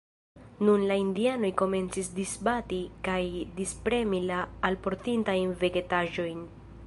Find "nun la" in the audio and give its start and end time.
0.67-0.95